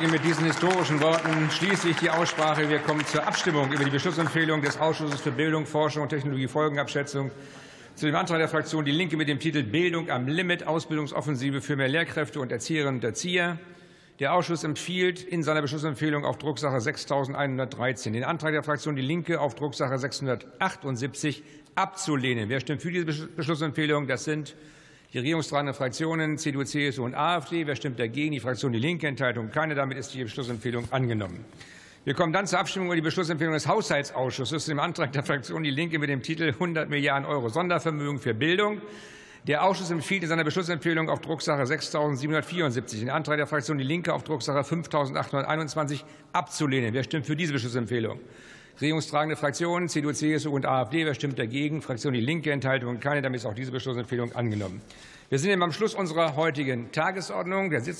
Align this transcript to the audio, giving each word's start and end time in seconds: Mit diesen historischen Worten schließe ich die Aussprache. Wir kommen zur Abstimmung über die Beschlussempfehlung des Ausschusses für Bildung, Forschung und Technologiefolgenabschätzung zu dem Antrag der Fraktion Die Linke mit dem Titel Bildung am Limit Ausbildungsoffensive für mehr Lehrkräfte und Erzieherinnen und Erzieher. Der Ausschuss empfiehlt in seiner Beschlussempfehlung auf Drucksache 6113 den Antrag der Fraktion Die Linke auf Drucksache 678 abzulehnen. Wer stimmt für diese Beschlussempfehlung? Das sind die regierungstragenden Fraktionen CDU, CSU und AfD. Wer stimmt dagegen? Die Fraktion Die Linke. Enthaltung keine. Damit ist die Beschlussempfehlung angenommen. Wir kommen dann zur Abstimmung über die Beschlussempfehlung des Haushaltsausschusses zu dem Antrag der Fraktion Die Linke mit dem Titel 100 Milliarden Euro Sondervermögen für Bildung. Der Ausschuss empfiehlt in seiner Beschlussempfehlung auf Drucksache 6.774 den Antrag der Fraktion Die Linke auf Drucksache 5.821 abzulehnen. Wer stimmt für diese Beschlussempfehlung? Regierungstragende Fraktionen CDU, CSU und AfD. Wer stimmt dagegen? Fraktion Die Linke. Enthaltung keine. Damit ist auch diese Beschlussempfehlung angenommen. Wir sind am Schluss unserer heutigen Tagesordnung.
Mit 0.00 0.24
diesen 0.24 0.46
historischen 0.46 0.98
Worten 1.02 1.50
schließe 1.50 1.90
ich 1.90 1.96
die 1.98 2.08
Aussprache. 2.08 2.68
Wir 2.70 2.78
kommen 2.78 3.04
zur 3.04 3.26
Abstimmung 3.26 3.70
über 3.70 3.84
die 3.84 3.90
Beschlussempfehlung 3.90 4.62
des 4.62 4.80
Ausschusses 4.80 5.20
für 5.20 5.30
Bildung, 5.30 5.66
Forschung 5.66 6.04
und 6.04 6.08
Technologiefolgenabschätzung 6.08 7.30
zu 7.96 8.06
dem 8.06 8.14
Antrag 8.16 8.38
der 8.38 8.48
Fraktion 8.48 8.84
Die 8.86 8.92
Linke 8.92 9.18
mit 9.18 9.28
dem 9.28 9.38
Titel 9.38 9.62
Bildung 9.62 10.08
am 10.10 10.26
Limit 10.26 10.66
Ausbildungsoffensive 10.66 11.60
für 11.60 11.76
mehr 11.76 11.88
Lehrkräfte 11.88 12.40
und 12.40 12.50
Erzieherinnen 12.50 12.96
und 12.96 13.04
Erzieher. 13.04 13.58
Der 14.20 14.32
Ausschuss 14.32 14.64
empfiehlt 14.64 15.22
in 15.22 15.42
seiner 15.42 15.60
Beschlussempfehlung 15.60 16.24
auf 16.24 16.38
Drucksache 16.38 16.80
6113 16.80 18.14
den 18.14 18.24
Antrag 18.24 18.52
der 18.52 18.62
Fraktion 18.62 18.96
Die 18.96 19.02
Linke 19.02 19.38
auf 19.38 19.54
Drucksache 19.54 19.98
678 19.98 21.44
abzulehnen. 21.74 22.48
Wer 22.48 22.60
stimmt 22.60 22.80
für 22.80 22.90
diese 22.90 23.04
Beschlussempfehlung? 23.04 24.08
Das 24.08 24.24
sind 24.24 24.56
die 25.12 25.18
regierungstragenden 25.18 25.74
Fraktionen 25.74 26.38
CDU, 26.38 26.62
CSU 26.62 27.04
und 27.04 27.14
AfD. 27.14 27.66
Wer 27.66 27.74
stimmt 27.74 27.98
dagegen? 27.98 28.32
Die 28.32 28.40
Fraktion 28.40 28.72
Die 28.72 28.78
Linke. 28.78 29.08
Enthaltung 29.08 29.50
keine. 29.50 29.74
Damit 29.74 29.98
ist 29.98 30.14
die 30.14 30.22
Beschlussempfehlung 30.22 30.84
angenommen. 30.92 31.44
Wir 32.04 32.14
kommen 32.14 32.32
dann 32.32 32.46
zur 32.46 32.60
Abstimmung 32.60 32.88
über 32.88 32.94
die 32.94 33.02
Beschlussempfehlung 33.02 33.52
des 33.52 33.66
Haushaltsausschusses 33.66 34.64
zu 34.64 34.70
dem 34.70 34.78
Antrag 34.78 35.12
der 35.12 35.22
Fraktion 35.22 35.62
Die 35.64 35.70
Linke 35.70 35.98
mit 35.98 36.08
dem 36.08 36.22
Titel 36.22 36.44
100 36.44 36.88
Milliarden 36.88 37.26
Euro 37.26 37.48
Sondervermögen 37.48 38.18
für 38.20 38.34
Bildung. 38.34 38.80
Der 39.46 39.64
Ausschuss 39.64 39.90
empfiehlt 39.90 40.22
in 40.22 40.28
seiner 40.28 40.44
Beschlussempfehlung 40.44 41.10
auf 41.10 41.20
Drucksache 41.20 41.62
6.774 41.62 43.00
den 43.00 43.10
Antrag 43.10 43.36
der 43.36 43.46
Fraktion 43.46 43.78
Die 43.78 43.84
Linke 43.84 44.14
auf 44.14 44.22
Drucksache 44.22 44.60
5.821 44.60 46.02
abzulehnen. 46.32 46.94
Wer 46.94 47.02
stimmt 47.02 47.26
für 47.26 47.36
diese 47.36 47.52
Beschlussempfehlung? 47.52 48.20
Regierungstragende 48.80 49.36
Fraktionen 49.36 49.90
CDU, 49.90 50.10
CSU 50.12 50.54
und 50.54 50.64
AfD. 50.64 51.04
Wer 51.04 51.12
stimmt 51.12 51.38
dagegen? 51.38 51.82
Fraktion 51.82 52.14
Die 52.14 52.20
Linke. 52.20 52.50
Enthaltung 52.50 52.98
keine. 52.98 53.20
Damit 53.20 53.40
ist 53.40 53.46
auch 53.46 53.52
diese 53.52 53.72
Beschlussempfehlung 53.72 54.34
angenommen. 54.34 54.80
Wir 55.28 55.38
sind 55.38 55.62
am 55.62 55.70
Schluss 55.70 55.94
unserer 55.94 56.34
heutigen 56.34 56.90
Tagesordnung. 56.90 57.70